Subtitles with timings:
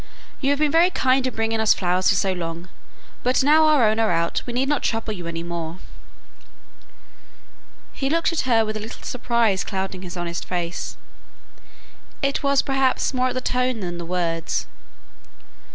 [0.39, 2.69] "You have been very kind in bringing us flowers so long;
[3.21, 5.77] but now our own are out we need not trouble you any more."
[7.93, 10.97] He looked at her with a little surprise clouding his honest face;
[12.23, 14.65] it was perhaps more at the tone than the words.
[14.65, 15.69] Mrs.